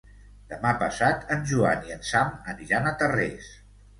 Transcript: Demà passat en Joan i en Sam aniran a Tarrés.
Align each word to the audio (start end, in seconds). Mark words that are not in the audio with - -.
Demà 0.53 0.69
passat 0.83 1.27
en 1.35 1.43
Joan 1.51 1.85
i 1.89 1.93
en 1.97 2.01
Sam 2.11 2.33
aniran 2.55 2.87
a 2.93 2.97
Tarrés. 3.03 3.53